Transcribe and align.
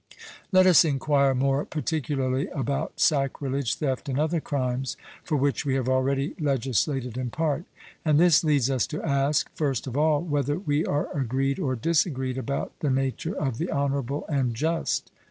Let 0.51 0.65
us 0.65 0.83
enquire 0.83 1.35
more 1.35 1.63
particularly 1.63 2.47
about 2.47 2.99
sacrilege, 2.99 3.75
theft 3.75 4.09
and 4.09 4.17
other 4.19 4.41
crimes, 4.41 4.97
for 5.23 5.35
which 5.35 5.63
we 5.63 5.75
have 5.75 5.87
already 5.87 6.33
legislated 6.39 7.19
in 7.19 7.29
part. 7.29 7.65
And 8.03 8.19
this 8.19 8.43
leads 8.43 8.71
us 8.71 8.87
to 8.87 9.03
ask, 9.03 9.51
first 9.53 9.85
of 9.85 9.95
all, 9.95 10.19
whether 10.23 10.57
we 10.57 10.83
are 10.87 11.15
agreed 11.15 11.59
or 11.59 11.75
disagreed 11.75 12.39
about 12.39 12.73
the 12.79 12.89
nature 12.89 13.35
of 13.35 13.59
the 13.59 13.71
honourable 13.71 14.25
and 14.27 14.55
just. 14.55 15.11